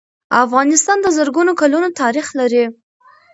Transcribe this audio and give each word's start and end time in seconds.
افغانستان 0.45 0.97
د 1.01 1.07
زرګونو 1.17 1.51
کلونو 1.61 1.87
تاریخ 2.01 2.27
لري. 2.39 2.63